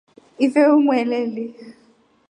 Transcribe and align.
Ife 0.45 0.61
umweleli. 0.77 1.45